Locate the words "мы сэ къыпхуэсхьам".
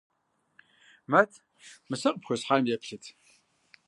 1.87-2.63